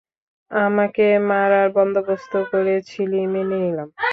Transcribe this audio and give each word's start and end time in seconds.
আমাকে 0.51 1.01
মারার 1.29 1.67
বন্দোবস্ত 1.77 2.33
করেছিলি 2.51 3.19
মেনে 3.33 3.57
নিলাম। 3.63 3.89